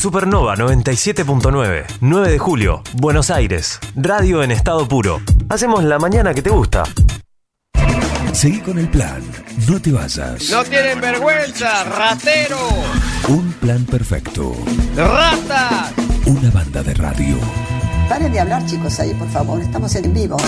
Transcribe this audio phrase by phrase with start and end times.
[0.00, 3.78] Supernova 97.9, 9 de julio, Buenos Aires.
[3.94, 5.20] Radio en estado puro.
[5.50, 6.84] Hacemos la mañana que te gusta.
[8.32, 9.22] Seguí con el plan.
[9.68, 10.48] No te vayas.
[10.48, 12.56] No tienen vergüenza, ratero.
[13.28, 14.56] Un plan perfecto.
[14.96, 15.92] Rata.
[16.24, 17.36] Una banda de radio.
[18.08, 19.60] Paren de hablar, chicos, ahí, por favor.
[19.60, 20.38] Estamos en vivo.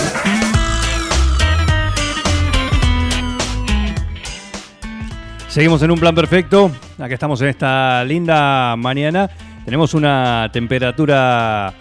[5.53, 6.71] Seguimos en un plan perfecto.
[6.97, 9.29] Acá estamos en esta linda mañana.
[9.63, 11.71] Tenemos una temperatura,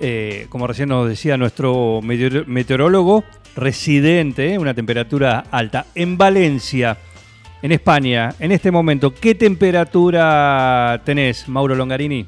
[0.00, 3.22] eh, como recién nos decía nuestro meteor- meteorólogo,
[3.54, 5.86] residente, una temperatura alta.
[5.94, 6.96] En Valencia,
[7.62, 12.26] en España, en este momento, ¿qué temperatura tenés, Mauro Longarini?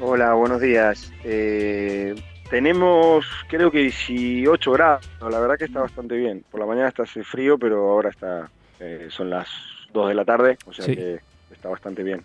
[0.00, 1.12] Hola, buenos días.
[1.24, 2.14] Eh,
[2.48, 5.06] tenemos, creo que 18 grados.
[5.20, 6.42] La verdad que está bastante bien.
[6.50, 8.48] Por la mañana está hace frío, pero ahora está,
[8.80, 9.48] eh, son las
[9.92, 10.94] 2 de la tarde, o sea Sí.
[10.96, 11.20] que
[11.52, 12.22] está bastante bien.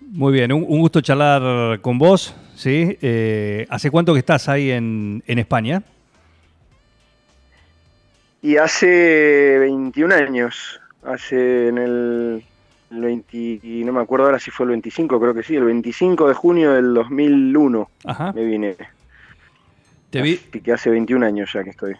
[0.00, 2.34] Muy bien, un, un gusto charlar con vos.
[2.54, 2.98] ¿sí?
[3.00, 5.82] Eh, ¿Hace cuánto que estás ahí en, en España?
[8.42, 12.42] Y hace 21 años, hace en el
[12.90, 16.26] 20, y no me acuerdo ahora si fue el 25, creo que sí, el 25
[16.28, 18.32] de junio del 2001 Ajá.
[18.32, 18.76] me vine.
[20.10, 21.94] Te vi, Así que hace 21 años ya que estoy.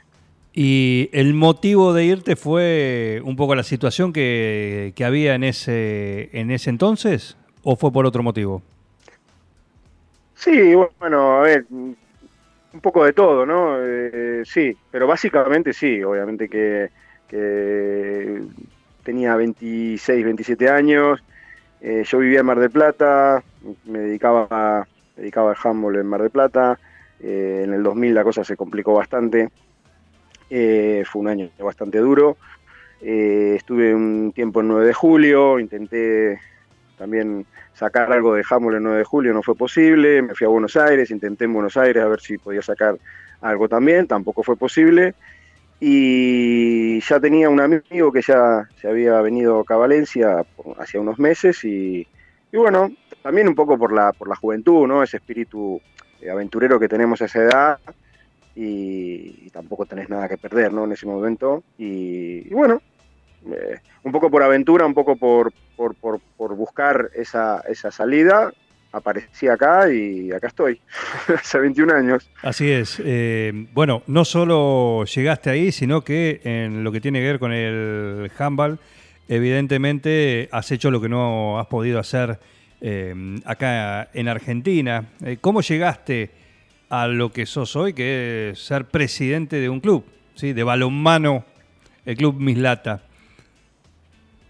[0.53, 6.29] ¿Y el motivo de irte fue un poco la situación que, que había en ese,
[6.33, 7.37] en ese entonces?
[7.63, 8.63] ¿O fue por otro motivo?
[10.35, 13.77] Sí, bueno, a ver, un poco de todo, ¿no?
[13.85, 16.91] Eh, sí, pero básicamente sí, obviamente que,
[17.27, 18.43] que
[19.03, 21.21] tenía 26, 27 años,
[21.81, 23.45] eh, yo vivía en Mar del Plata,
[23.85, 26.81] me dedicaba, a- dedicaba al handball en Mar del Plata,
[27.19, 29.51] eh, en el 2000 la cosa se complicó bastante,
[30.51, 32.37] eh, fue un año bastante duro,
[33.01, 36.39] eh, estuve un tiempo en 9 de julio, intenté
[36.99, 40.51] también sacar algo de handball el 9 de julio, no fue posible, me fui a
[40.51, 42.99] Buenos Aires, intenté en Buenos Aires a ver si podía sacar
[43.41, 45.15] algo también, tampoco fue posible,
[45.81, 50.45] y ya tenía un amigo que ya se había venido acá a Valencia
[50.79, 52.07] hacía unos meses, y,
[52.53, 52.91] y bueno,
[53.23, 55.03] también un poco por la, por la juventud, ¿no?
[55.03, 55.81] ese espíritu
[56.21, 57.79] eh, aventurero que tenemos a esa edad,
[58.63, 60.85] y, tampoco tenés nada que perder ¿no?
[60.85, 62.83] en ese momento, y, bueno,
[63.47, 68.53] eh, un poco por aventura, un poco por, por, por, buscar esa, esa salida,
[68.93, 70.79] aparecí acá y acá estoy,
[71.35, 72.31] hace 21 años.
[72.43, 73.01] Así es.
[73.03, 77.53] eh, bueno, no solo llegaste ahí, sino que en lo que tiene que ver con
[77.53, 78.79] el handball,
[79.29, 82.39] evidentemente has hecho lo que no has podido hacer
[82.83, 83.15] eh,
[83.47, 85.07] acá en Argentina.
[85.41, 86.41] ¿Cómo llegaste
[86.91, 90.53] a lo que sos hoy, que es ser presidente de un club, ¿sí?
[90.53, 91.45] de balonmano,
[92.05, 93.03] el Club Mislata?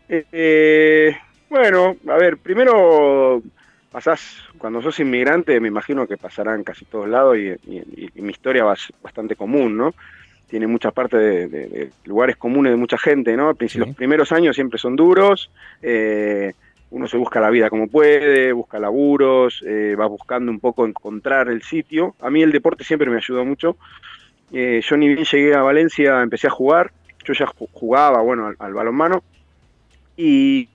[0.08, 1.16] Eh, eh,
[1.48, 3.42] bueno, a ver, primero
[3.92, 8.22] pasás, cuando sos inmigrante, me imagino que pasará en casi todos lados y, y- y
[8.22, 9.94] mi historia va bastante común, ¿no?
[10.48, 13.56] Tiene muchas partes de, de- de lugares comunes de mucha gente, ¿no?
[13.68, 13.78] Sí.
[13.78, 15.50] Los primeros años siempre son duros,
[15.82, 16.54] eh,
[16.90, 21.48] uno se busca la vida como puede, busca laburos, eh, va buscando un poco encontrar
[21.48, 22.14] el sitio.
[22.20, 23.76] A mí el deporte siempre me ayudó mucho.
[24.52, 26.90] Eh, yo ni bien llegué a Valencia, empecé a jugar,
[27.24, 29.22] yo ya ju- jugaba, bueno, al, al balonmano,
[30.16, 30.68] y,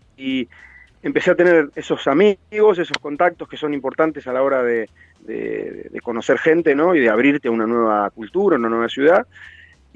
[1.03, 4.90] empecé a tener esos amigos, esos contactos que son importantes a la hora de,
[5.20, 6.96] de- de conocer gente, ¿no?
[6.96, 9.28] Y de abrirte a una nueva cultura, una nueva ciudad.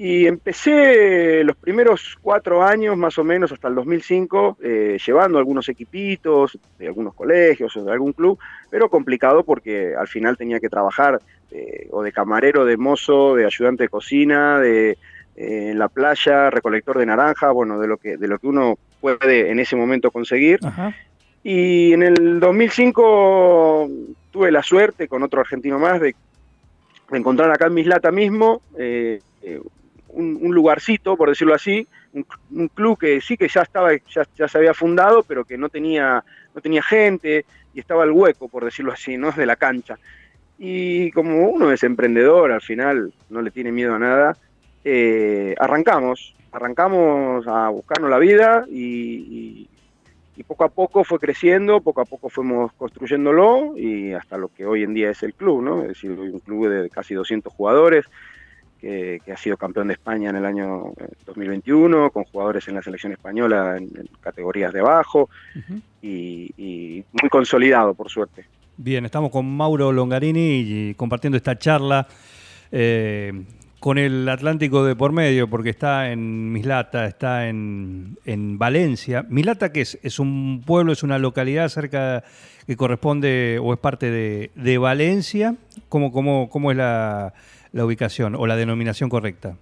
[0.02, 5.68] Y empecé los primeros cuatro años, más o menos, hasta el 2005, eh, llevando algunos
[5.68, 8.38] equipitos de algunos colegios o de algún club,
[8.70, 13.44] pero complicado porque al final tenía que trabajar eh, o de camarero, de mozo, de
[13.44, 14.92] ayudante de cocina, de
[15.36, 18.78] eh, en la playa, recolector de naranja, bueno, de lo que de lo que uno
[19.02, 20.60] puede en ese momento conseguir.
[20.64, 20.94] Ajá.
[21.44, 23.90] Y en el 2005
[24.30, 26.14] tuve la suerte con otro argentino más de,
[27.10, 28.62] de encontrar acá en Mislata mismo
[30.12, 34.58] un, lugarcito, por decirlo así, un, club que sí que ya estaba, ya, ya se
[34.58, 38.92] había fundado, pero que no tenía, no tenía gente y estaba el hueco, por decirlo
[38.92, 39.98] así, no es de la cancha.
[40.58, 44.36] Y como uno es emprendedor, al final no le tiene miedo a nada,
[44.84, 49.68] eh, arrancamos, arrancamos a buscarnos la vida y,
[50.46, 54.82] poco a poco fue creciendo, poco a poco fuimos construyéndolo y hasta lo que hoy
[54.82, 55.82] en día es el club, ¿no?
[55.82, 58.06] Es decir, un club de casi 200 jugadores
[58.80, 62.74] que, que ha sido campeón de España en el año eh, 2021, con jugadores en
[62.74, 65.28] la selección española en, en categorías de abajo
[66.02, 68.44] y, y muy consolidado, por suerte.
[68.76, 72.06] Bien, estamos con Mauro Longarini y compartiendo esta charla.
[72.72, 73.44] Eh,
[73.80, 79.24] con el Atlántico de por medio, porque está en Mislata, está en, en Valencia.
[79.28, 79.98] Mislata, que es?
[80.02, 82.22] ¿Es un pueblo, es una localidad cerca
[82.66, 85.56] que corresponde o es parte de, de Valencia?
[85.88, 87.32] ¿Cómo, cómo, cómo es la,
[87.72, 89.56] la ubicación o la denominación correcta?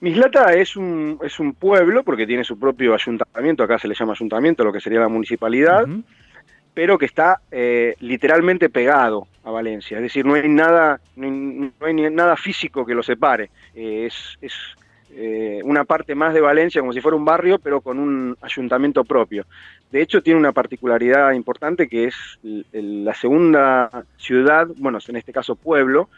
[0.00, 4.14] Mislata es un, es un pueblo, porque tiene su propio ayuntamiento, acá se le llama
[4.14, 5.86] ayuntamiento, lo que sería la municipalidad,
[6.74, 9.98] pero que está eh, literalmente pegado a Valencia.
[9.98, 13.50] Es decir, no hay nada, no hay, no hay nada físico que lo separe.
[13.74, 14.54] Eh, es es
[15.14, 19.04] eh, una parte más de Valencia, como si fuera un barrio, pero con un ayuntamiento
[19.04, 19.44] propio.
[19.90, 22.14] De hecho, tiene una particularidad importante que es
[22.72, 26.08] la segunda ciudad, bueno, en este caso pueblo,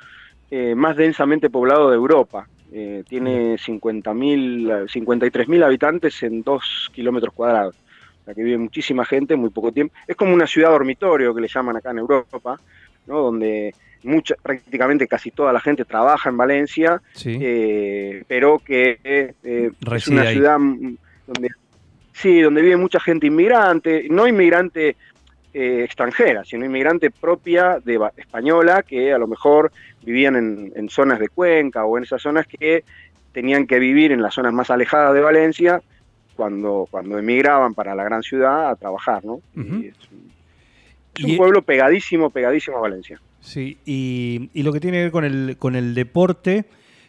[0.51, 2.47] eh, más densamente poblado de Europa.
[2.73, 7.77] Eh, tiene 50.000, 53.000 habitantes en 2 kilómetros cuadrados.
[8.23, 9.95] O sea que vive muchísima gente en muy poco tiempo.
[10.07, 12.61] Es como una ciudad dormitorio que le llaman acá en Europa,
[13.07, 13.19] ¿no?
[13.19, 13.75] donde
[14.05, 17.39] mucha, prácticamente casi toda la gente trabaja en Valencia, Sí.
[17.41, 19.33] eh, pero que eh,
[19.95, 20.35] es una ahí.
[20.35, 21.49] ciudad donde
[22.13, 24.97] sí, donde vive mucha gente inmigrante, no inmigrante
[25.53, 29.73] eh, extranjera, sino inmigrante propia de española que a lo mejor
[30.03, 32.85] vivían en, en zonas de Cuenca o en esas zonas que
[33.33, 35.81] tenían que vivir en las zonas más alejadas de Valencia
[36.37, 39.41] cuando, cuando emigraban para la gran ciudad a trabajar, ¿no?
[39.57, 40.33] Y es un,
[41.17, 43.21] es un Y- pueblo pegadísimo, pegadísimo a Valencia.
[43.45, 46.65] Sí, y, y lo que tiene que ver con el, con el deporte,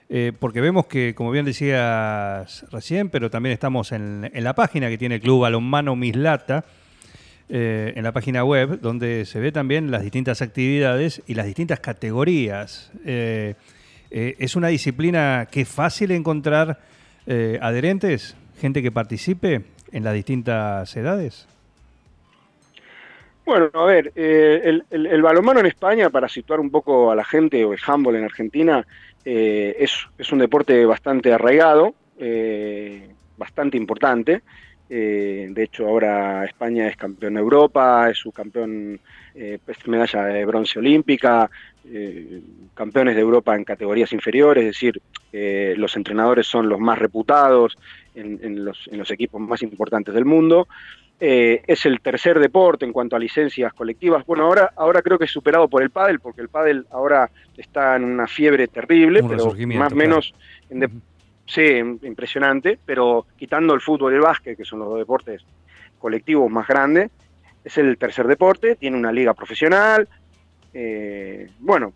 [0.10, 4.90] eh, porque vemos que, como bien decías recién, pero también estamos en, en la página
[4.90, 6.66] que tiene el Club Balonmano Mislata,
[7.48, 11.80] eh, en la página web, donde se ve también las distintas actividades y las distintas
[11.80, 12.92] categorías.
[13.06, 13.54] Eh,
[14.10, 16.80] eh, ¿Es una disciplina que es fácil encontrar
[17.60, 21.48] adherentes, gente que participe en las distintas edades?
[23.46, 24.60] Bueno, a ver, eh,
[24.90, 28.16] el, el, balonmano en España, para situar un poco a la gente, o el handball
[28.16, 28.86] en Argentina,
[29.26, 34.44] eh, es, un deporte bastante arraigado, eh, bastante importante.
[34.88, 39.00] Eh, de hecho, ahora España es campeón de Europa, es su campeón,
[39.88, 41.50] medalla de bronce olímpica,
[42.76, 45.02] campeones de Europa en categorías inferiores, es decir,
[45.78, 47.78] los entrenadores son los más reputados
[48.14, 50.68] en, en, los, en los equipos más importantes del mundo.
[51.18, 54.26] Eh, es el tercer deporte en cuanto a licencias colectivas.
[54.26, 57.96] Bueno, ahora, ahora creo que es superado por el pádel, porque el pádel ahora está
[57.96, 59.46] en una fiebre terrible, Un pero
[59.80, 60.34] más o menos
[60.70, 60.90] en de-
[61.48, 65.42] sí, impresionante, pero quitando el fútbol y el básquet, que son los dos deportes
[66.00, 67.10] colectivos más grandes,
[67.64, 70.08] es el tercer deporte, tiene una liga profesional.
[70.78, 71.94] eh, bueno,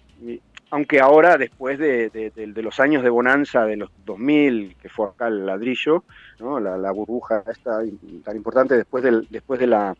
[0.71, 4.89] aunque ahora, después de, de- de- de los años de bonanza de los 2000, que
[4.89, 6.04] fue acá el ladrillo,
[6.39, 6.60] ¿no?
[6.60, 7.80] la, la burbuja esta
[8.24, 9.95] tan importante, después, del, después de, la,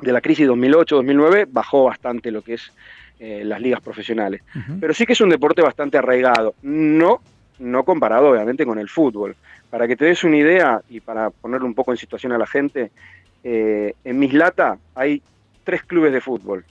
[0.00, 2.72] de la crisis 2008-2009, bajó bastante lo que es
[3.20, 4.42] eh, las ligas profesionales.
[4.54, 4.78] Ujú.
[4.80, 7.20] Pero sí que es un deporte bastante arraigado, no,
[7.58, 9.36] no comparado obviamente con el fútbol.
[9.70, 12.46] Para que te des una idea y para ponerle un poco en situación a la
[12.46, 12.90] gente,
[13.44, 15.22] eh, en Mislata hay
[15.64, 16.64] tres clubes de fútbol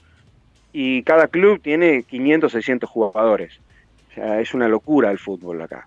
[0.78, 3.58] y cada club tiene 500, 600 jugadores.
[4.10, 5.86] O sea, es una locura el fútbol acá.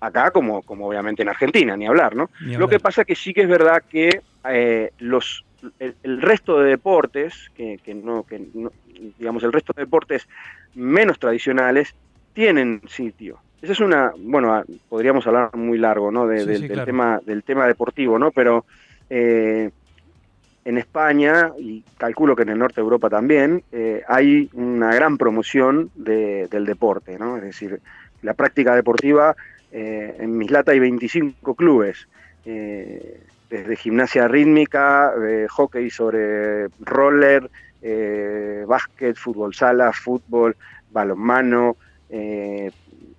[0.00, 2.28] Acá como, como obviamente en Argentina, ni hablar, ¿no?
[2.40, 5.42] Ni Lo que pasa que sí que es verdad que eh, los
[5.78, 8.70] el, el resto de deportes, que, que no, que no-
[9.18, 10.28] digamos, el resto de deportes
[10.74, 11.94] menos tradicionales,
[12.34, 13.38] tienen sitio.
[13.62, 16.26] Esa es una, bueno, ah, podríamos hablar muy largo, ¿no?
[16.26, 18.30] De- Sí, del, sí, del tema, del tema deportivo, ¿no?
[18.32, 18.66] Pero
[19.08, 19.70] eh,
[20.66, 25.16] en España, y calculo que en el norte de Europa también, eh, hay una gran
[25.16, 27.36] promoción de- del deporte, ¿no?
[27.36, 27.80] Es decir,
[28.22, 29.36] la práctica deportiva,
[29.70, 32.08] eh, en Mislata hay 25 clubes,
[32.44, 35.12] eh, desde gimnasia rítmica,
[35.50, 37.48] hockey sobre roller,
[38.66, 40.56] básquet, fútbol sala, fútbol,
[40.90, 41.76] balonmano,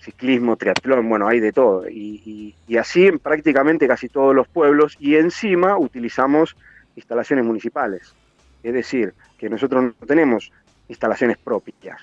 [0.01, 1.87] ciclismo, triatlón, bueno, hay de todo.
[1.87, 6.57] Y, y- y así en prácticamente casi todos los pueblos y encima utilizamos
[6.97, 8.13] instalaciones municipales.
[8.63, 10.51] Es decir, que nosotros no tenemos
[10.89, 12.01] instalaciones propias,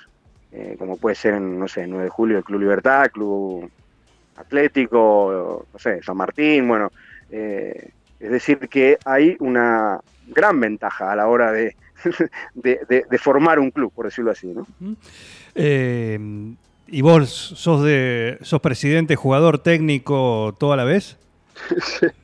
[0.52, 3.70] eh, como puede ser en, no sé, 9 de julio el Club Libertad, Club
[4.36, 6.90] Atlético, no sé, San Martín, bueno,
[7.30, 11.76] eh, es decir, que hay una gran ventaja a la hora de,
[12.54, 14.66] de, de- de formar un club, por decirlo así, ¿no?
[15.54, 16.18] Eh,
[16.86, 21.16] ¿Y vos sos de sos presidente, jugador, técnico, toda la vez?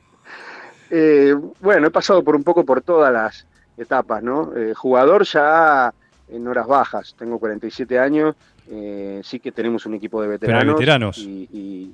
[0.93, 4.51] Eh, bueno, he pasado por un poco por todas las etapas, ¿no?
[4.55, 5.93] Eh, jugador ya
[6.27, 8.35] en horas bajas, tengo 47 años,
[8.69, 10.79] eh, sí que tenemos un equipo de Pero hay veteranos.
[10.79, 11.17] veteranos.
[11.17, 11.91] Y, y-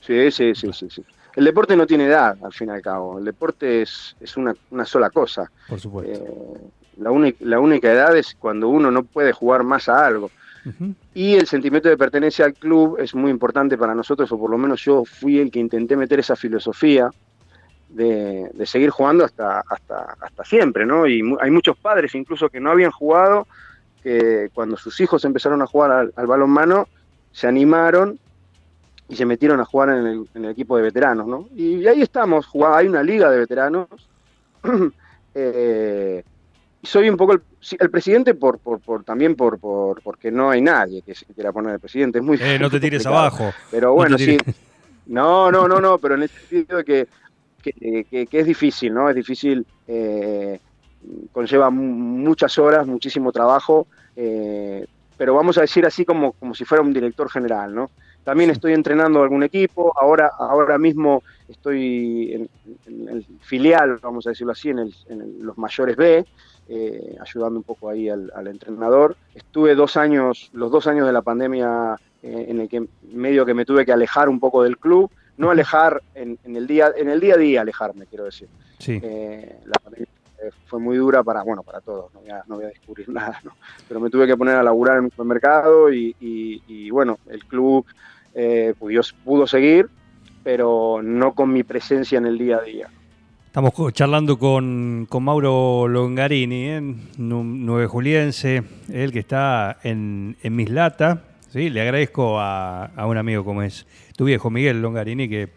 [0.00, 1.02] sí, sí, sí, sí, sí.
[1.36, 3.18] El deporte no tiene edad, al fin y al cabo.
[3.18, 5.50] El deporte es, es una, una sola cosa.
[5.68, 6.24] Por supuesto.
[6.98, 10.30] La, única, la única edad es cuando uno no puede jugar más a algo.
[11.14, 14.58] Y el sentimiento de pertenencia al club es muy importante para nosotros, o por lo
[14.58, 17.10] menos yo fui el que intenté meter esa filosofía
[17.94, 21.06] de, de seguir jugando hasta, hasta, hasta siempre, ¿no?
[21.06, 23.46] Y mu- hay muchos padres incluso que no habían jugado,
[24.02, 26.86] que cuando sus hijos empezaron a jugar al, al balonmano,
[27.32, 28.18] se animaron
[29.08, 31.48] y se metieron a jugar en el, en el equipo de veteranos, ¿no?
[31.56, 33.88] Y, ahí estamos, jugá- hay una liga de veteranos.
[35.34, 36.22] eh,
[36.82, 37.42] soy un poco el,
[37.78, 41.52] el presidente por, por, por también por, por porque no hay nadie que se quiera
[41.52, 42.18] poner el presidente.
[42.18, 43.26] Es muy Eh, no te tires complicado.
[43.26, 43.52] abajo.
[43.70, 44.38] Pero No bueno, sí.
[45.06, 47.08] No, no, no, no, pero en el sentido de que,
[47.60, 49.08] que, que- que es difícil, ¿no?
[49.08, 50.58] Es difícil, eh,
[51.32, 51.82] conlleva mu-
[52.28, 54.86] muchas horas, muchísimo trabajo, eh,
[55.16, 57.92] pero vamos a decir así como, como si fuera un director general, ¿no?
[58.22, 62.48] También estoy entrenando algún equipo, ahora, ahora mismo estoy en,
[62.84, 66.26] en el filial, vamos a decirlo así, en, el- en el- los mayores B,
[66.66, 69.16] eh, ayudando un poco ahí al, al entrenador.
[69.34, 73.54] Estuve dos años, los dos años de la pandemia eh, en el que medio que
[73.54, 75.10] me tuve que alejar un poco del club,
[75.40, 78.48] no alejar en, en el día, en el día a día alejarme, quiero decir.
[78.78, 79.00] Sí.
[79.02, 80.06] Eh, la pandemia
[80.42, 83.08] eh, fue muy dura para, bueno, para todos, no voy a, no voy a descubrir
[83.20, 83.52] nada, ¿no?
[83.88, 87.44] pero me tuve que poner a laburar en un supermercado y, y- y, bueno, el
[87.46, 87.84] club
[88.34, 89.88] eh, pudo, pudo seguir,
[90.44, 92.88] pero no con mi presencia en el día a día.
[93.46, 96.80] Estamos charlando con, con Mauro Longarini, ¿eh?
[97.18, 101.24] Nu- nueve juliense, él que está en, en Mislata.
[101.48, 101.68] ¿sí?
[101.68, 103.86] Le agradezco a, a un amigo como es
[104.20, 105.48] tu viejo Miguel Longarini, que,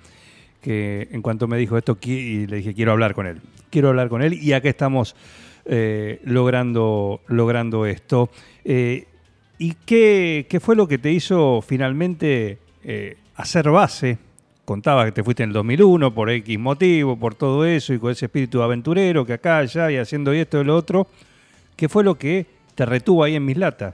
[0.61, 3.41] que en cuanto me dijo esto, y le dije, quiero hablar con él.
[3.69, 5.17] Quiero hablar con él y acá estamos
[5.65, 8.29] eh, logrando, logrando esto.
[8.63, 9.05] Eh,
[9.57, 14.17] ¿Y qué, qué fue lo que te hizo finalmente eh, hacer base?
[14.63, 18.13] Contaba que te fuiste en el 2001 por X motivo, por todo eso y con
[18.13, 21.07] ese espíritu aventurero que acá, allá y haciendo esto y lo otro.
[21.75, 23.93] ¿Qué fue lo que te retuvo ahí en Mislata?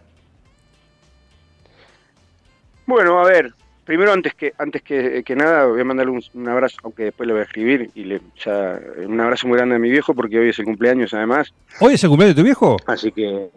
[2.86, 3.52] Bueno, a ver,
[3.90, 7.26] primero antes que antes que, que nada voy a mandarle un, un abrazo, aunque después
[7.26, 10.38] le voy a escribir, y le, ya, un abrazo muy grande a mi viejo porque
[10.38, 12.78] hoy es el cumpleaños además, ¿Hoy es el cumpleaños de tu viejo?
[12.86, 13.50] así que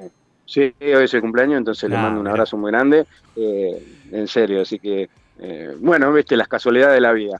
[0.46, 3.04] sí, hoy es el cumpleaños, entonces le Ah, mando un abrazo muy grande,
[3.36, 7.38] eh, en serio, así que, eh, bueno, viste, las casualidades de la vida.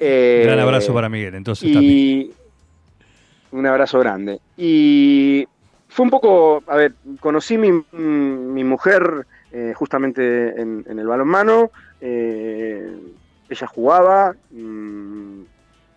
[0.00, 1.92] Eh, Gran abrazo para Miguel, entonces también.
[1.92, 2.32] y
[3.50, 4.40] un abrazo grande.
[4.56, 5.46] Y
[5.90, 11.70] fue un poco, a ver, conocí mi, mi mujer eh, justamente en, en el balonmano,
[12.02, 12.98] eh,
[13.48, 15.42] ella jugaba, mm,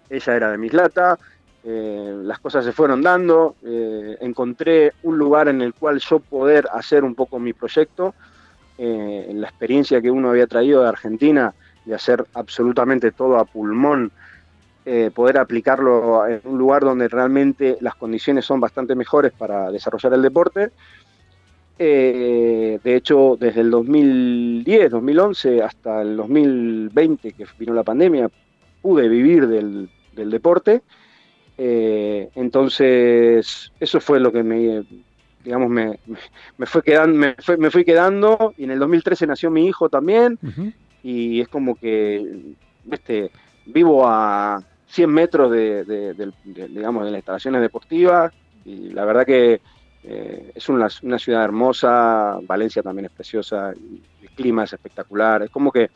[0.10, 1.18] ella era de Mislata,
[1.64, 6.68] eh, las cosas se fueron dando, eh, encontré un lugar en el cual yo poder
[6.72, 8.14] hacer un poco mi proyecto,
[8.78, 13.46] eh, en la experiencia que uno había traído de Argentina, de hacer absolutamente todo a
[13.46, 14.12] pulmón,
[15.16, 20.22] poder aplicarlo en un lugar donde realmente las condiciones son bastante mejores para desarrollar el
[20.22, 20.70] deporte.
[21.78, 28.30] Eh, de hecho, desde el 2010, 2011 hasta el 2020, que vino la pandemia,
[28.82, 30.84] pude vivir del, del deporte.
[31.58, 34.84] Eh, entonces, eso fue lo que me,
[35.40, 36.00] digamos, me,
[36.58, 38.54] me fue quedando, me, fue- me fui quedando.
[38.58, 40.40] Y en el 2013 nació mi hijo también
[41.02, 42.56] y es como que
[42.92, 43.32] este,
[43.66, 46.14] vivo a 100 metros de, de,
[46.70, 49.62] digamos, de las instalaciones deportivas y la verdad que
[50.08, 55.50] eh, es una, una ciudad hermosa, Valencia también es preciosa, el clima es espectacular, es
[55.50, 55.90] como que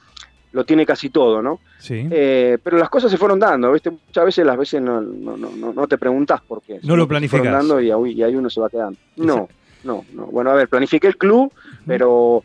[0.52, 1.60] lo tiene casi todo, ¿no?
[1.78, 2.08] Sí.
[2.10, 3.92] Eh, pero las cosas se fueron dando, ¿viste?
[3.92, 6.80] Muchas veces las veces no, no, no, no- te preguntas por qué.
[6.84, 8.98] No lo que se fueron dando y, ahí- y ahí uno se va quedando.
[9.18, 9.48] No,
[9.84, 10.26] no, no.
[10.26, 11.54] Bueno, a ver, planifiqué el club,
[11.86, 12.44] pero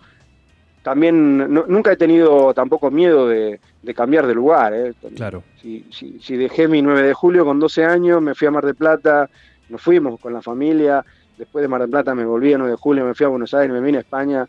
[0.83, 4.75] también no- nunca he tenido tampoco miedo de, de cambiar de lugar.
[4.75, 4.92] ¿eh?
[5.16, 5.42] Claro.
[5.62, 8.66] Si, si, si dejé mi 9 de julio con 12 años, me fui a Mar
[8.66, 9.30] del Plata,
[9.71, 11.02] nos fuimos con la familia,
[11.38, 13.53] después de Mar del Plata me volví a 9 de julio, me fui a Buenos
[13.55, 14.47] Aires, me vine a España,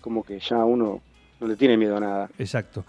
[0.00, 1.00] como que ya uno
[1.40, 2.30] no le tiene miedo a nada.
[2.38, 2.84] Exacto,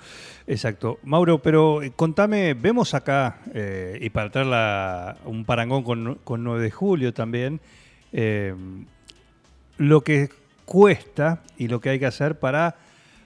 [0.45, 0.99] exacto.
[1.03, 6.43] Mauro, pero eh, contame, vemos acá, eh, y para traer la- un parangón con, con
[6.43, 7.59] 9 de julio también,
[8.11, 8.53] eh,
[9.77, 10.29] lo que
[10.65, 12.75] cuesta y lo que hay que hacer para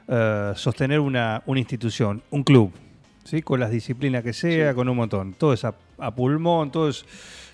[0.07, 2.71] eh, sostener una, una institución, un club,
[3.23, 3.41] ¿sí?
[3.41, 5.33] con las disciplinas que sea, con un montón.
[5.33, 7.03] Todo es a, a pulmón, todo, es,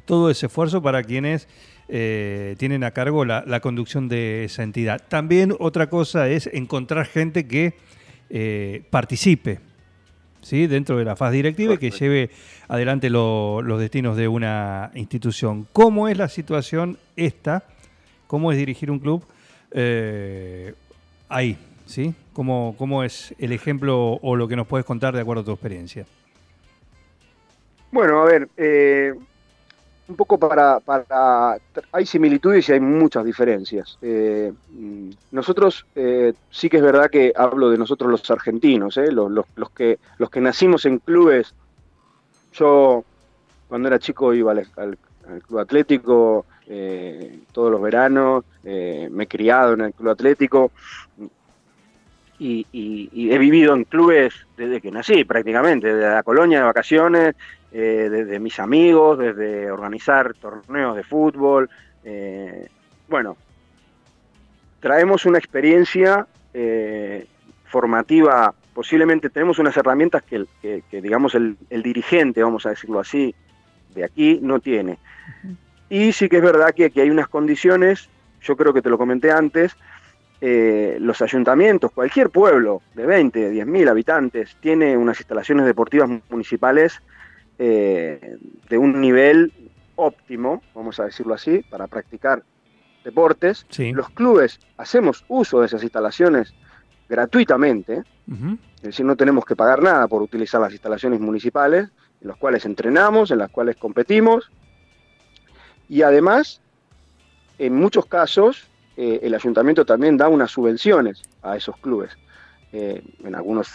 [0.05, 1.47] todo ese esfuerzo para quienes
[1.93, 5.01] eh, tienen a cargo la, la conducción de esa entidad.
[5.09, 7.73] También otra cosa es encontrar gente que
[8.29, 9.59] eh, participe
[10.41, 10.67] ¿sí?
[10.67, 12.29] dentro de la faz directiva y que lleve
[12.69, 15.67] adelante lo- los destinos de una institución.
[15.73, 17.63] ¿Cómo es la situación esta?
[18.27, 19.25] ¿Cómo es dirigir un club
[19.71, 20.73] eh,
[21.27, 21.57] ahí?
[21.85, 22.13] ¿sí?
[22.31, 25.51] ¿Cómo, ¿Cómo es el ejemplo o lo que nos puedes contar de acuerdo a tu
[25.51, 26.05] experiencia?
[27.91, 29.13] Bueno, a ver, eh,
[30.07, 31.57] un poco para, para,
[31.91, 33.97] Hay similitudes y hay muchas diferencias.
[34.01, 34.51] Eh,
[35.31, 39.69] nosotros, eh, sí que es verdad que hablo de nosotros los argentinos, eh, los, los,
[39.71, 41.53] que, los que nacimos en clubes.
[42.53, 43.03] Yo,
[43.67, 44.97] cuando era chico, iba al,
[45.47, 46.45] club atlético
[47.51, 50.71] todos los veranos, me he criado en el club atlético.
[52.39, 57.35] Y, y, he vivido en clubes desde que nací prácticamente, desde la colonia de vacaciones,
[57.73, 61.69] eh, desde mis amigos, desde organizar torneos de fútbol.
[62.03, 62.67] Eh,
[63.07, 63.37] bueno,
[64.81, 67.25] traemos una experiencia eh,
[67.63, 73.33] formativa, posiblemente tenemos unas herramientas que, digamos, el, dirigente, vamos a decirlo así,
[73.95, 74.97] de aquí no tiene.
[75.89, 78.09] Y sí que es verdad que aquí hay unas condiciones,
[78.41, 79.77] yo creo que te lo comenté antes,
[80.41, 87.01] los ayuntamientos, cualquier pueblo de 20, 10 mil habitantes, tiene unas instalaciones deportivas municipales
[87.59, 88.37] eh,
[88.69, 89.51] de un nivel
[89.95, 92.43] óptimo, vamos a decirlo así, para practicar
[93.03, 93.65] deportes.
[93.93, 96.53] Los clubes hacemos uso de esas instalaciones
[97.09, 98.03] gratuitamente,
[98.77, 101.89] es decir, no tenemos que pagar nada por utilizar las instalaciones municipales,
[102.21, 104.49] en las cuales entrenamos, en las cuales competimos,
[105.91, 106.61] y además,
[107.59, 112.11] en muchos casos, eh, el ayuntamiento también da unas subvenciones a esos clubes.
[112.71, 113.69] Eh, en algunos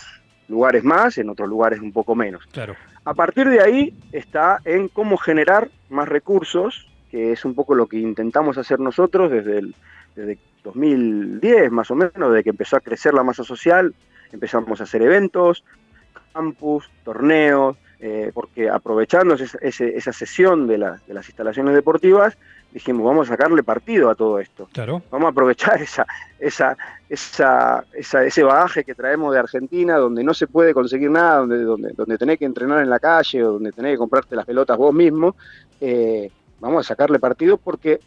[0.49, 2.45] lugares más, en otros lugares un poco menos.
[2.53, 2.77] Claro.
[3.05, 7.87] A partir de ahí está en cómo generar más recursos, que es un poco lo
[7.87, 9.75] que intentamos hacer nosotros desde el
[10.65, 13.95] 2010 más o menos, desde que empezó a crecer la masa social,
[14.33, 15.65] empezamos a hacer eventos,
[16.33, 20.77] campus, torneos, eh, porque aprovechando esa sesión de,
[21.07, 22.37] de, las instalaciones deportivas,
[22.73, 24.69] dijimos, vamos a sacarle partido a todo esto.
[24.73, 25.03] Claro.
[25.11, 26.07] Vamos a aprovechar esa,
[26.39, 26.77] esa,
[27.09, 31.93] esa, ese bagaje que traemos de Argentina, donde no se puede conseguir nada, donde, donde,
[31.93, 34.95] donde tenés que entrenar en la calle o donde tenés que comprarte las pelotas vos
[34.95, 35.37] mismo.
[35.81, 36.31] Eh,
[36.61, 38.01] vamos a sacarle partido porque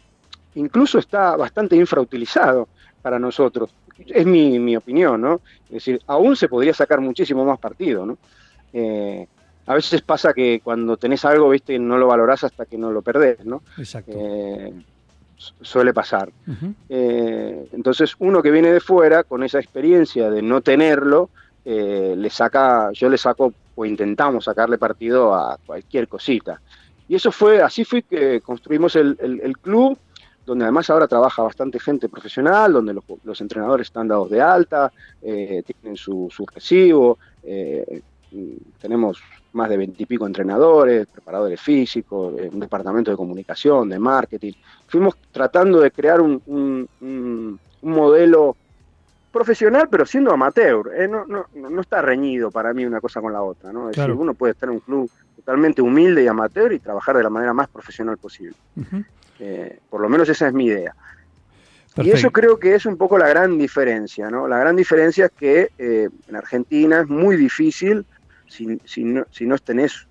[0.54, 2.68] incluso está bastante infrautilizado
[3.02, 3.70] para nosotros.
[4.06, 5.40] Es mi, mi opinión, ¿no?
[5.64, 8.18] Es decir, aún se podría sacar muchísimo más partido, ¿no?
[8.72, 9.26] Eh,
[9.70, 13.02] a veces pasa que cuando tenés algo, viste, no lo valorás hasta que no lo
[13.02, 13.62] perdés, ¿no?
[13.78, 14.10] Exacto.
[14.12, 14.74] Eh,
[15.60, 16.28] suele pasar.
[16.88, 21.30] Eh, entonces, uno que viene de fuera, con esa experiencia de no tenerlo,
[21.64, 26.60] eh, le saca, yo le saco o intentamos sacarle partido a cualquier cosita.
[27.06, 29.96] Y eso fue, así fue que construimos el, club,
[30.44, 35.96] donde además ahora trabaja bastante gente profesional, donde los, entrenadores están dados de alta, tienen
[35.96, 37.18] su, su recibo,
[38.80, 44.52] tenemos más de veintipico entrenadores, preparadores físicos, eh, un departamento de comunicación, de marketing.
[44.86, 48.56] Fuimos tratando de crear un, un, modelo
[49.32, 50.92] profesional, pero siendo amateur.
[50.94, 51.08] ¿eh?
[51.08, 53.72] No, no, no, está reñido para mí una cosa con la otra.
[53.72, 53.90] ¿no?
[53.90, 57.22] Es decir, uno puede estar en un club totalmente humilde y amateur y trabajar de
[57.22, 58.54] la manera más profesional posible.
[59.38, 60.94] Eh, por lo menos esa es mi idea.
[61.96, 64.46] Y eso creo que es un poco la gran diferencia, ¿no?
[64.46, 68.06] La gran diferencia es que en Argentina es muy difícil
[68.50, 70.08] si, si, no, si no tenés,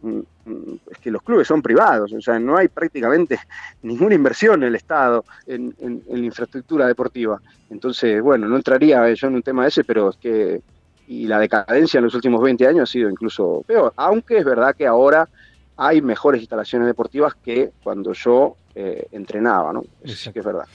[0.89, 3.37] es que los clubes son privados, o sea, no hay prácticamente
[3.83, 7.41] ninguna inversión en el Estado en, en, infraestructura deportiva.
[7.69, 10.61] Entonces, bueno, no entraría yo en un tema ese, pero es que,
[11.07, 14.73] y la decadencia en los últimos 20 años ha sido incluso peor, aunque es verdad
[14.73, 15.27] que ahora
[15.75, 19.83] hay mejores instalaciones deportivas que cuando yo eh, entrenaba, ¿no?
[20.03, 20.65] Eso que es verdad.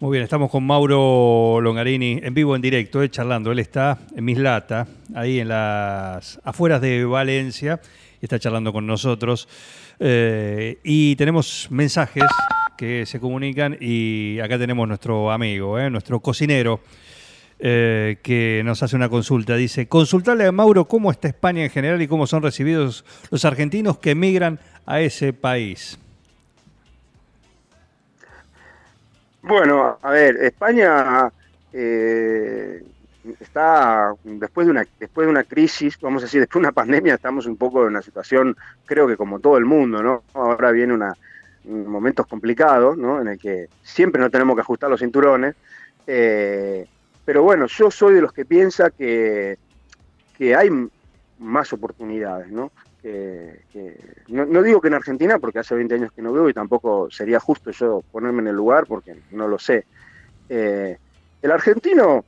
[0.00, 3.52] Muy bien, estamos con Mauro Longarini en vivo, en directo, eh, charlando.
[3.52, 7.80] Él está en Mislata, ahí en las afueras de Valencia,
[8.20, 9.48] y está charlando con nosotros.
[10.00, 12.24] Eh, y tenemos mensajes
[12.76, 16.80] que se comunican y acá tenemos nuestro amigo, eh, nuestro cocinero,
[17.56, 19.54] que nos hace una consulta.
[19.54, 23.98] Dice, consultarle a Mauro cómo está España en general y cómo son recibidos los argentinos
[23.98, 25.98] que emigran a ese país.
[29.46, 31.30] Bueno, a ver, España
[31.70, 32.82] eh,
[33.38, 37.14] está después de una después de una crisis, vamos a decir, después de una pandemia,
[37.14, 40.22] estamos un poco en una situación, creo que como todo el mundo, ¿no?
[40.32, 41.14] Ahora viene una
[41.64, 43.20] momentos complicados, ¿no?
[43.20, 45.54] En el que siempre no tenemos que ajustar los cinturones.
[46.06, 46.86] Eh,
[47.26, 49.58] pero bueno, yo soy de los que piensa que,
[50.38, 50.70] que hay
[51.38, 52.72] más oportunidades, ¿no?
[54.28, 57.38] No, digo que en Argentina, porque hace 20 años que no veo y tampoco sería
[57.38, 59.84] justo yo ponerme en el lugar porque no lo sé.
[60.48, 60.96] Eh,
[61.42, 62.24] el argentino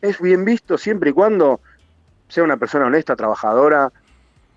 [0.00, 1.60] es bien visto siempre y cuando
[2.28, 3.92] sea una persona honesta, trabajadora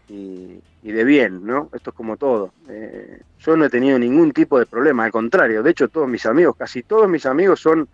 [0.07, 1.69] y, de bien, ¿no?
[1.73, 2.53] Esto es como todo.
[2.69, 6.25] Eh, yo no he tenido ningún tipo de problema, al contrario, de hecho todos mis
[6.25, 7.89] amigos, casi todos mis amigos son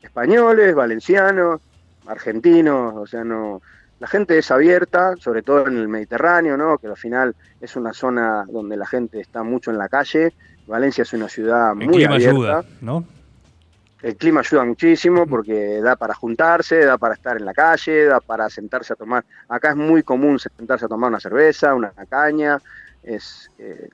[0.00, 1.60] españoles, valencianos,
[2.06, 3.60] argentinos, o sea, no,
[4.02, 6.76] la gente es abierta, sobre todo en el Mediterráneo, ¿no?
[6.76, 10.32] que al final es una zona donde la gente está mucho en la calle.
[10.66, 12.34] Valencia es una ciudad El muy clima abierta.
[12.34, 13.04] ayuda, ¿no?
[14.02, 18.18] El clima ayuda muchísimo porque da para juntarse, da para estar en la calle, da
[18.18, 19.24] para sentarse a tomar.
[19.48, 22.60] Acá es muy común sentarse a tomar una cerveza, una caña.
[23.04, 23.88] Es, eh,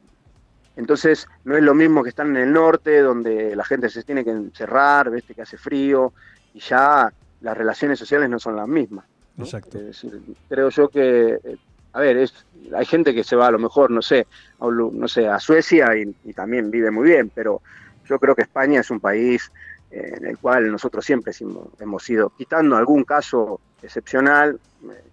[0.77, 4.25] entonces no es lo mismo que estar en el norte, donde la gente se tiene
[4.25, 6.15] que encerrar, viste que hace frío
[6.55, 9.05] y ya las relaciones sociales no son las mismas.
[9.39, 9.45] ¿No?
[9.45, 9.79] Exacto.
[9.79, 11.57] Es decir, creo yo que, eh,
[11.93, 12.35] a ver, es,
[12.77, 14.27] hay gente que se va a lo mejor, no sé,
[14.59, 17.63] a, un no sé, a Suecia y, y también vive muy bien, pero
[18.07, 19.51] yo creo que España es un país
[19.91, 25.05] eh, en el cual nosotros siempre hemos, hemos ido, quitando algún caso excepcional, eh,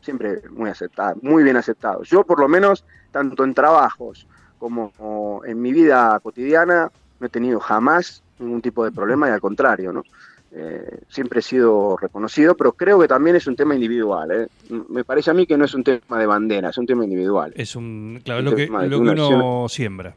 [0.00, 2.02] siempre muy aceptado, muy bien aceptado.
[2.04, 4.26] Yo por lo menos, tanto en trabajos
[4.58, 9.40] como en mi vida cotidiana, no he tenido jamás ningún tipo de problema y al
[9.40, 10.04] contrario, ¿no?
[10.52, 14.30] Eh, siempre he sido reconocido, pero creo que también es un tema individual.
[14.32, 14.48] ¿eh?
[14.88, 17.52] Me parece a mí que no es un tema de bandera, es un tema individual.
[17.54, 20.14] Es un, claro, lo que, lo que uno siembra,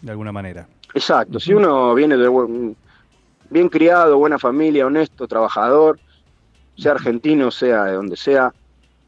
[0.00, 0.68] de alguna manera.
[0.94, 2.76] Exacto, si uno viene de buen-
[3.50, 5.98] bien criado, buena familia, honesto, trabajador,
[6.76, 8.52] sea argentino, sea de donde sea,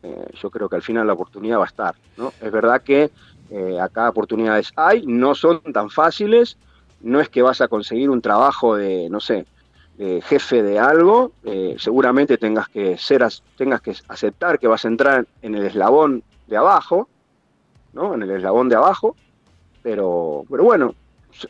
[0.03, 1.95] eh, yo creo que al final la oportunidad va a estar.
[2.17, 2.33] ¿no?
[2.41, 3.11] Es verdad que
[3.51, 6.59] eh, acá oportunidades hay, no son tan fáciles,
[7.01, 9.47] no es que vas a conseguir un trabajo de, no sé,
[9.99, 14.85] de jefe de algo, eh, seguramente tengas que ser, as- tengas que aceptar que vas
[14.85, 17.09] a entrar en el eslabón de abajo,
[17.93, 18.15] ¿no?
[18.15, 19.15] En el eslabón de abajo,
[19.83, 20.95] pero, pero bueno,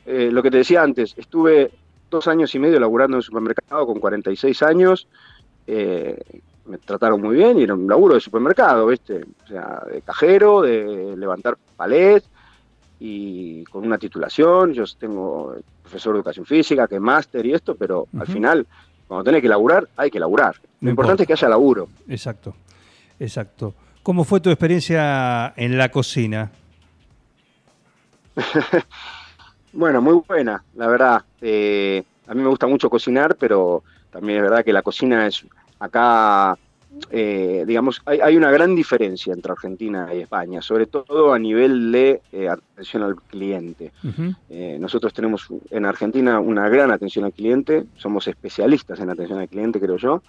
[0.06, 1.70] eh, lo que te decía antes, estuve
[2.10, 5.08] dos años y medio laburando en supermercado con 46 años,
[5.66, 6.18] eh,
[6.66, 9.24] me trataron muy bien y era un laburo de supermercado, ¿viste?
[9.44, 12.28] O sea, de cajero, de levantar palets
[13.06, 17.74] y con una titulación, yo tengo profesor de educación física, que es máster y esto,
[17.74, 18.66] pero al final,
[19.06, 20.54] cuando tenés que laburar, hay que laburar.
[20.80, 21.88] Lo No importante es que haya laburo.
[22.08, 22.54] Exacto,
[23.20, 23.74] exacto.
[24.02, 26.50] ¿Cómo fue tu experiencia en la cocina?
[29.76, 31.24] Bueno, muy buena, la verdad.
[31.40, 35.44] Eh, a mí me gusta mucho cocinar, pero también es verdad que la cocina es
[35.80, 36.56] acá,
[37.10, 41.92] eh, digamos, hay, hay una gran diferencia entre Argentina y España, sobre todo a nivel
[41.92, 43.92] de eh, atención al cliente.
[44.48, 49.48] Eh, nosotros tenemos en Argentina una gran atención al cliente, somos especialistas en atención al
[49.48, 50.22] cliente, creo yo,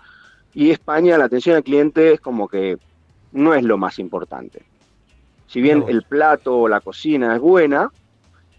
[0.54, 2.78] y España la atención al cliente es como que
[3.32, 4.64] no es lo más importante.
[5.48, 7.92] Si bien el plato o la cocina es buena,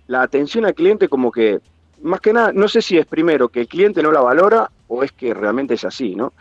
[0.07, 1.61] la atención al cliente como que,
[2.03, 5.03] más que nada, no sé si es primero que el cliente no la valora o
[5.03, 6.33] es que realmente es así, ¿no?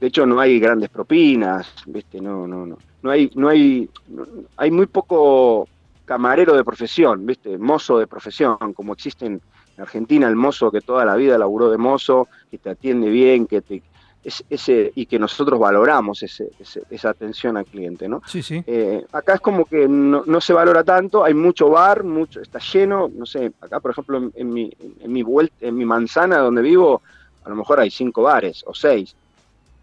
[0.00, 2.20] De hecho no hay grandes propinas, ¿viste?
[2.20, 2.82] No, no, no.
[3.02, 5.68] No hay, no hay, no- hay muy poco
[6.04, 7.58] camarero de profesión, ¿viste?
[7.58, 9.40] Mozo de profesión, como existe en
[9.76, 13.62] Argentina el mozo que toda la vida laburó de mozo, que te atiende bien, que
[13.62, 13.84] te
[14.22, 18.20] es- ese y que nosotros valoramos ese, ese- esa atención al cliente, ¿no?
[18.26, 18.62] Sí, sí.
[18.66, 22.58] Eh, acá es como que no, no se valora tanto, hay mucho bar, mucho, está
[22.58, 26.38] lleno, no sé, acá por ejemplo en, en mi, en, mi vuelta, en mi manzana
[26.38, 27.02] donde vivo,
[27.42, 29.14] a lo mejor hay cinco bares o seis.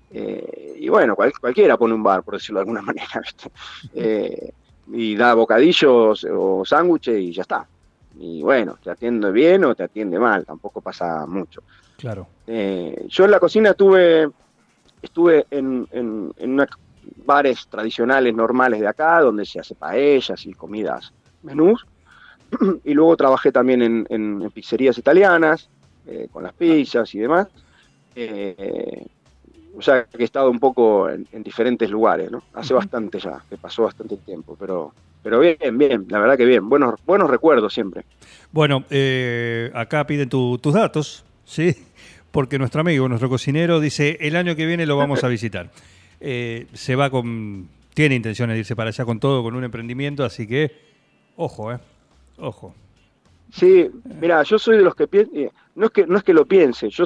[0.10, 3.50] Eh, y bueno, cual- cualquiera pone un bar, por decirlo de alguna manera, ¿viste?
[3.94, 4.52] Eh,
[4.88, 7.68] y da bocadillos o sándwiches y ya está.
[8.18, 11.62] Y bueno, te atiende bien o te atiende mal, tampoco pasa mucho.
[11.98, 12.28] Claro.
[12.48, 14.30] Eh, yo en la cocina tuve,
[15.02, 16.68] estuve en, en, en unos
[17.26, 21.84] bares tradicionales normales de acá, donde se hace paellas y comidas menús.
[22.84, 25.68] Y luego trabajé también en, en- en pizzerías italianas,
[26.06, 27.48] eh, con las pizzas y demás.
[28.14, 29.06] Eh,
[29.78, 32.44] o sea que he estado un poco en, en diferentes lugares, ¿no?
[32.54, 36.68] Hace bastante ya, que pasó bastante tiempo, pero, pero bien, bien, la verdad que bien,
[36.70, 38.04] buenos, buenos recuerdos siempre.
[38.52, 41.76] Bueno, eh, acá piden tu- tus datos, ¿sí?
[42.32, 45.70] Porque nuestro amigo, nuestro cocinero, dice, el año que viene lo vamos a visitar.
[46.22, 47.68] Eh, se va con...
[47.94, 50.72] Tiene intenciones de irse para allá con todo, con un emprendimiento, así que,
[51.36, 51.78] ojo, ¿eh?
[52.38, 52.74] Ojo.
[53.52, 56.46] Sí, mira, yo soy de los que piensan, no es que no es que lo
[56.46, 57.06] piense, yo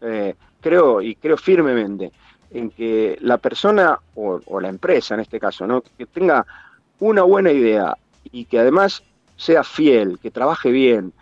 [0.00, 2.10] eh, creo y creo firmemente
[2.50, 5.82] en que la persona o, o la empresa en este caso, ¿no?
[5.96, 6.46] que tenga
[7.00, 7.96] una buena idea
[8.32, 9.02] y que además
[9.36, 11.12] sea fiel, que trabaje bien,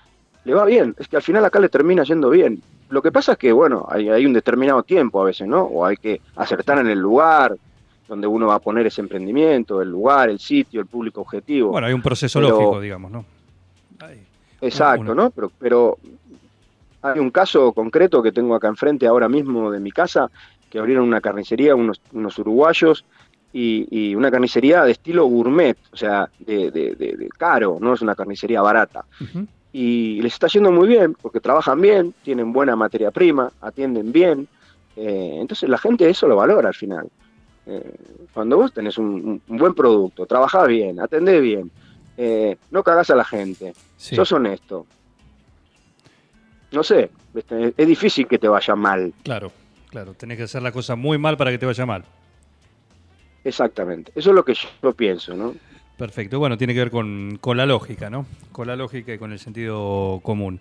[0.44, 2.62] le va bien, es que al final acá le termina yendo bien.
[2.90, 5.62] Lo que pasa es que, bueno, hay, hay un determinado tiempo a veces, ¿no?
[5.62, 7.56] O hay que acertar en el lugar
[8.06, 11.70] donde uno va a poner ese emprendimiento, el lugar, el sitio, el público objetivo.
[11.70, 13.24] Bueno, hay un proceso Pero- lógico, digamos, ¿no?
[14.60, 15.30] Exacto, uno- ¿no?
[15.30, 15.98] Pero, pero
[17.04, 20.30] hay un caso concreto que tengo acá enfrente ahora mismo de mi casa,
[20.70, 23.04] que abrieron una carnicería, unos, unos uruguayos,
[23.52, 27.92] y, y una carnicería de estilo gourmet, o sea, de, de- de- de caro, no
[27.94, 29.04] es una carnicería barata.
[29.72, 34.48] Y les está yendo muy bien, porque trabajan bien, tienen buena materia prima, atienden bien,
[34.96, 37.08] Eh, entonces la gente eso lo valora al final.
[37.66, 37.94] Eh,
[38.32, 41.68] cuando vos tenés un, un buen producto, trabajás bien, atendés bien,
[42.16, 44.14] eh, no cagás a la gente, Sí.
[44.14, 44.86] sos honesto.
[46.74, 47.10] No sé,
[47.76, 49.12] es difícil que te vaya mal.
[49.22, 49.52] Claro,
[49.90, 50.14] claro.
[50.14, 52.04] Tenés que hacer la cosa muy mal para que te vaya mal.
[53.44, 54.10] Exactamente.
[54.14, 55.54] Eso es lo que yo pienso, ¿no?
[55.96, 56.38] Perfecto.
[56.38, 58.26] Bueno, tiene que ver con, con la lógica, ¿no?
[58.50, 60.60] Con la lógica y con el sentido común.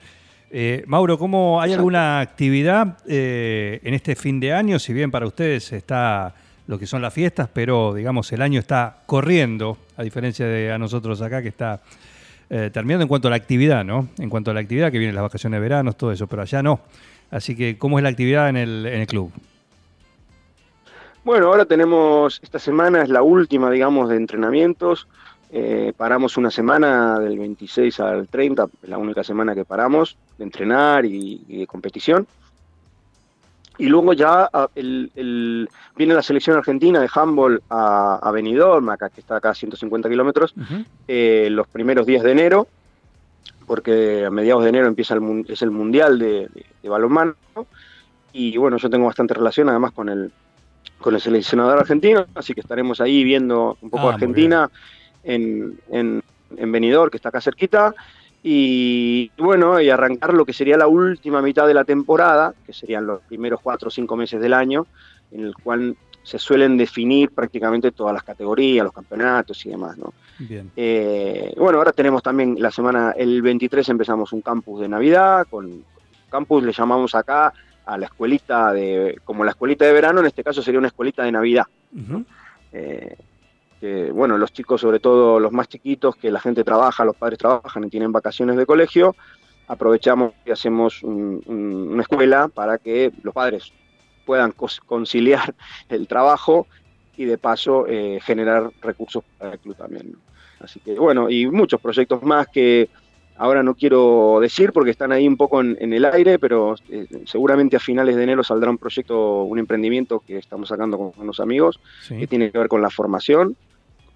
[0.51, 1.79] Eh, Mauro, ¿cómo hay Exacto.
[1.79, 4.77] alguna actividad eh, en este fin de año?
[4.77, 6.35] Si bien para ustedes está
[6.67, 10.77] lo que son las fiestas, pero digamos el año está corriendo, a diferencia de a
[10.77, 11.81] nosotros acá que está
[12.55, 14.09] eh, terminando en cuanto a la actividad, ¿no?
[14.19, 16.61] En cuanto a la actividad, que vienen las vacaciones de verano, todo eso, pero allá
[16.61, 16.81] no.
[17.31, 19.31] Así que, ¿cómo es la actividad en el, en el club?
[21.23, 25.07] Bueno, ahora tenemos, esta semana es la última, digamos, de entrenamientos.
[25.51, 30.43] Eh, paramos una semana del 26 al 30, es la única semana que paramos de
[30.43, 32.27] entrenar y de competición.
[33.77, 39.09] Y luego ya el- el- viene la selección argentina de handball a, a Benidorm, acá,
[39.09, 40.53] que está acá a 150 kilómetros,
[41.07, 42.67] eh, los primeros días de enero,
[43.65, 47.35] porque a mediados de enero empieza el, es el Mundial de, de- de balonmano.
[48.31, 50.31] Y bueno, yo tengo bastante relación además con el,
[50.99, 54.69] con el seleccionador argentino, así que estaremos ahí viendo un poco Ah, Argentina
[55.23, 56.21] en, en,
[56.57, 57.93] en Benidorm, que está acá cerquita.
[58.45, 63.07] Y bueno, y arrancar lo que sería la última mitad de la temporada, que serían
[63.07, 64.85] los primeros cuatro o cinco meses del año,
[65.31, 70.13] en el cual se suelen definir prácticamente todas las categorías, los campeonatos y demás, ¿no?
[70.39, 70.71] Bien.
[70.75, 75.83] Eh, bueno, ahora tenemos también la semana, el 23 empezamos un campus de Navidad, con
[76.29, 77.53] campus le llamamos acá
[77.85, 81.23] a la escuelita de, como la escuelita de verano, en este caso sería una escuelita
[81.23, 81.65] de Navidad.
[82.71, 83.15] Eh,
[83.83, 87.37] que, bueno, los chicos, sobre todo los más chiquitos, que la gente trabaja, los padres
[87.37, 89.13] trabajan y tienen vacaciones de colegio,
[89.67, 93.73] aprovechamos y hacemos un- un- una escuela para que los padres
[94.25, 94.53] puedan
[94.85, 95.53] conciliar
[95.89, 96.65] el trabajo
[97.17, 100.13] y de paso eh, generar recursos para el club también.
[100.13, 100.17] ¿no?
[100.61, 102.87] Así que bueno, y muchos proyectos más que
[103.35, 107.05] ahora no quiero decir porque están ahí un poco en, en el aire, pero eh,
[107.25, 111.41] seguramente a finales de enero saldrá un proyecto, un emprendimiento que estamos sacando con unos
[111.41, 112.17] amigos Sí.
[112.17, 113.57] que tiene que ver con la formación,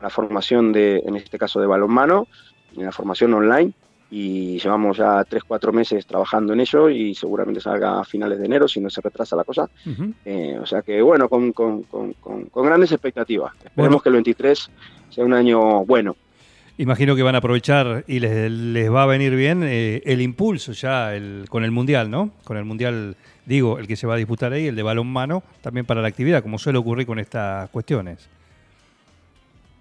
[0.02, 2.28] la formación de, en este caso de balonmano,
[2.76, 3.72] y la formación online,
[4.10, 8.46] y llevamos ya tres, cuatro meses trabajando en ello y seguramente salga a finales de
[8.46, 9.70] enero, si no se retrasa la cosa.
[10.24, 13.54] Eh, o sea que bueno, con, con- con- con- con grandes expectativas.
[13.56, 14.00] Esperemos Bueno.
[14.00, 14.70] que el 23
[15.10, 16.16] sea un año bueno.
[16.78, 20.74] Imagino que van a aprovechar y les, les va a venir bien eh, el impulso
[20.74, 22.30] ya el, con el Mundial, ¿no?
[22.44, 23.16] Con el Mundial,
[23.48, 26.44] digo, el que se va a disputar ahí, el de balonmano, también para la actividad,
[26.44, 28.30] como suele ocurrir con estas cuestiones.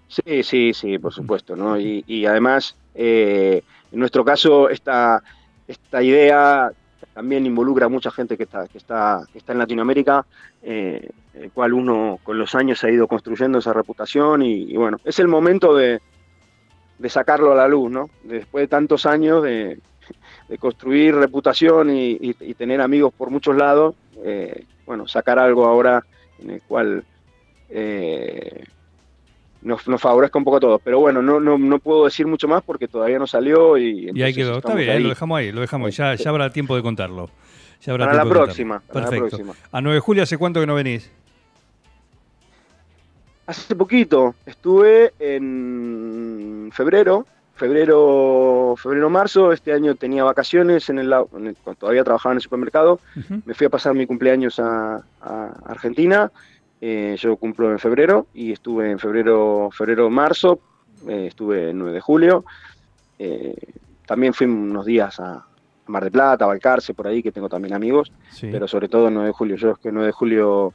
[0.07, 1.77] Sí, sí, sí, por supuesto, ¿no?
[1.79, 5.21] Y, y además, eh, en nuestro caso, esta,
[5.65, 6.71] esta idea
[7.13, 10.25] también involucra a mucha gente que está, que está, que está en Latinoamérica,
[10.61, 14.97] eh, el cual uno con los años ha ido construyendo esa reputación y, y bueno,
[15.03, 15.99] es el momento de,
[16.97, 18.11] de sacarlo a la luz, ¿no?
[18.21, 19.79] Después de tantos años de,
[20.47, 25.65] de construir reputación y, y- y tener amigos por muchos lados, eh, bueno, sacar algo
[25.65, 26.03] ahora
[26.37, 27.05] en el cual
[27.69, 28.63] eh,
[29.61, 30.81] nos, nos favorezca un poco a todos.
[30.83, 34.21] Pero bueno, no, no, no puedo decir mucho más porque todavía no salió y, Y
[34.23, 34.57] ahí quedó.
[34.57, 35.03] Está bien, ahí.
[35.03, 35.95] lo dejamos ahí, lo dejamos.
[35.95, 37.29] Ya, ya habrá tiempo de contarlo.
[37.81, 38.93] Ya habrá Para la tiempo de próxima, contarlo.
[38.93, 39.37] para la Perfecto.
[39.45, 39.67] próxima.
[39.71, 41.11] A 9 de julio, ¿hace cuánto que no venís?
[43.45, 49.53] Hace poquito estuve en febrero, febrero, febrero, marzo.
[49.53, 52.99] Este año tenía vacaciones en el, en el- cuando todavía trabajaba en el supermercado.
[53.45, 56.29] Me fui a pasar mi cumpleaños a, a Argentina.
[56.79, 60.59] Eh, yo cumplo en febrero y estuve en febrero, febrero, marzo.
[61.07, 62.45] eh, estuve el 9 de julio.
[63.19, 63.55] Eh,
[64.05, 65.45] también fui unos días a
[65.87, 68.11] Mar de Plata, a Balcarce, por ahí, que tengo también amigos.
[68.31, 68.49] Sí.
[68.51, 69.55] Pero sobre todo el 9 de julio.
[69.55, 70.73] Yo es que el 9 de julio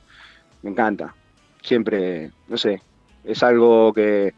[0.62, 1.14] me encanta.
[1.62, 2.82] Siempre, no sé,
[3.24, 4.34] es algo que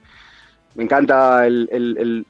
[0.75, 2.27] me encanta el,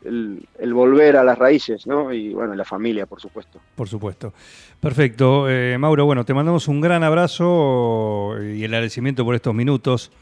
[0.73, 2.13] volver a las raíces, ¿no?
[2.13, 3.61] Y bueno, la familia, por supuesto.
[3.75, 4.35] Por supuesto.
[4.81, 5.49] Perfecto.
[5.49, 10.13] Eh, Mauro, bueno, te mandamos un gran abrazo y el agradecimiento por estos minutos,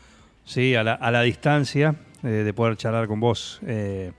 [0.45, 0.75] ¿sí?
[0.77, 4.13] a, la, a la distancia, eh, de poder charlar con vos eh,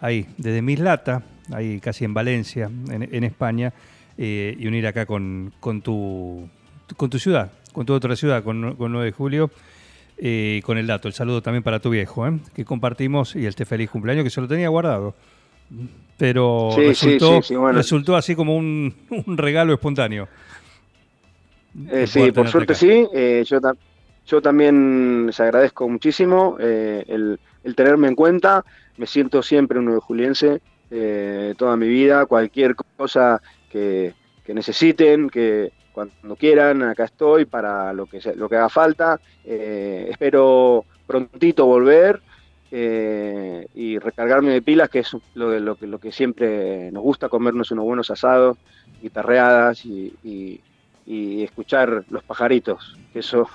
[0.00, 3.72] ahí, desde Mislata, ahí casi en Valencia, en, España,
[4.18, 6.48] y unir acá con, con, tu,
[6.96, 9.50] con tu ciudad, con tu otra ciudad, con, con 9 de julio.
[10.18, 12.38] Eh, con el dato, el saludo también para tu viejo, ¿eh?
[12.54, 15.14] que compartimos y este feliz cumpleaños que se lo tenía guardado.
[16.16, 17.76] Pero Sí, resultó, sí, sí, bueno.
[17.78, 18.94] resultó así como un,
[19.26, 20.28] un regalo espontáneo.
[21.90, 22.80] Eh, sí, por suerte acá.
[22.80, 23.06] sí.
[23.12, 23.74] Eh, yo, ta-
[24.26, 28.64] yo también les agradezco muchísimo eh, el, el tenerme en cuenta.
[28.96, 30.60] Me siento siempre un nuevo juliense
[31.58, 32.24] toda mi vida.
[32.26, 38.56] Cualquier cosa que, que necesiten, que cuando quieran, acá estoy para lo que, lo que
[38.56, 39.18] haga falta.
[39.46, 42.20] Eh, espero prontito volver
[42.70, 47.70] eh, y recargarme de pilas, que es lo, lo, lo, que siempre nos gusta, comernos
[47.70, 48.58] unos buenos asados,
[49.00, 50.60] guitarreadas y, y,
[51.06, 53.48] y escuchar los pajaritos, que eso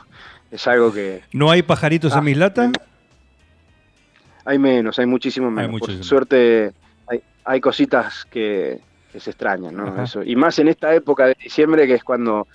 [0.50, 1.22] es algo que...
[1.34, 2.72] ¿No hay pajaritos Ah, en Mislata?
[4.46, 5.74] Hay menos, hay muchísimo menos.
[5.74, 6.00] muchísimo.
[6.00, 6.74] Por suerte
[7.08, 8.80] hay, hay cositas que,
[9.12, 9.88] que se extrañan, ¿no?
[9.88, 10.04] Ajá.
[10.04, 10.24] Eso.
[10.24, 12.48] Y más en esta época de diciembre, que es cuando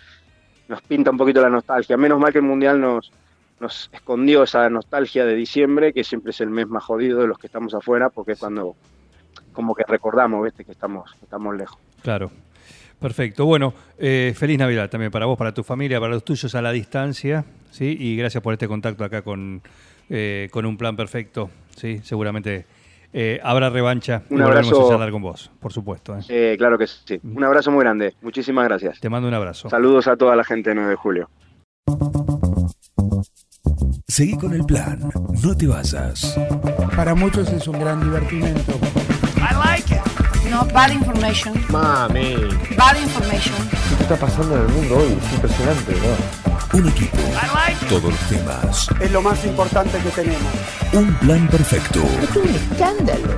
[0.69, 1.97] nos pinta un poquito la nostalgia.
[1.97, 3.12] Menos mal que el Mundial nos,
[3.61, 7.38] nos escondió esa nostalgia de diciembre, que siempre es el mes más jodido de los
[7.38, 8.75] que estamos afuera, porque es cuando
[9.53, 10.64] como que recordamos, ¿viste?
[10.64, 11.79] Que estamos, que estamos lejos.
[12.03, 12.31] Claro.
[13.01, 13.45] Perfecto.
[13.45, 16.73] Bueno, eh, feliz Navidad también para vos, para tu familia, para los tuyos a la
[16.73, 17.97] distancia, ¿sí?
[17.99, 19.62] Y gracias por este contacto acá con,
[20.09, 22.01] eh, con un plan perfecto, ¿sí?
[22.03, 22.64] Seguramente
[23.12, 24.87] eh, habrá revancha y Un abrazo.
[24.87, 26.16] a charlar con vos, por supuesto.
[26.16, 26.21] ¿eh?
[26.29, 27.21] Eh, claro que sí.
[27.23, 28.14] Un abrazo muy grande.
[28.23, 29.01] Muchísimas gracias.
[29.01, 29.69] Te mando un abrazo.
[29.71, 31.31] Saludos a toda la gente de 9 de julio.
[34.09, 34.99] Seguí con el plan.
[35.42, 36.38] No te vayas.
[36.95, 38.73] Para muchos es un gran divertimento.
[40.57, 41.53] No, bad information.
[41.69, 42.35] Mami.
[42.79, 43.55] Bad information.
[43.99, 45.12] ¿Qué está pasando en el mundo hoy?
[45.12, 46.79] Es impresionante, ¿no?
[46.79, 47.19] Un equipo.
[47.90, 48.88] Todos los temas.
[48.99, 50.53] Es lo más importante que tenemos.
[50.95, 52.03] Un plan perfecto.
[52.23, 53.37] Es un escándalo.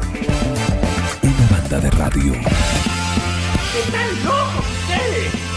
[1.23, 2.35] Una banda de radio.
[3.75, 5.48] ¡Están locos ustedes!